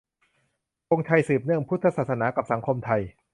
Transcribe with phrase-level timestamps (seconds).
[0.87, 3.01] ธงชัย: สืบเนื่อง- พุทธศาสนากับสังคมไทย